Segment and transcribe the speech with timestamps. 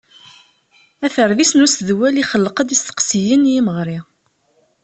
[1.05, 3.99] Aferdis n usedwel ixelleq-d isteqsiyen i yimeɣri.